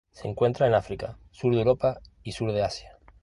Se 0.09 0.27
encuentra 0.27 0.65
en 0.65 0.73
África, 0.73 1.19
sur 1.29 1.51
de 1.53 1.59
Europa 1.59 1.99
y 2.23 2.31
sur 2.31 2.51
de 2.51 2.63
Asia. 2.63 2.97